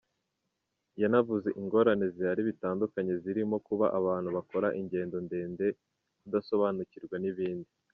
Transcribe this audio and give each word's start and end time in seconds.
Yanavuze 1.01 1.49
ingorane 1.61 2.05
zihari 2.15 2.41
bitandukanye 2.49 3.13
zirimo 3.23 3.55
kuba 3.67 3.85
abantu 3.99 4.29
bakora 4.37 4.67
ingendo 4.79 5.17
ndende, 5.25 5.65
kudasobanukirwa, 6.21 7.17
n’ibindi. 7.19 7.69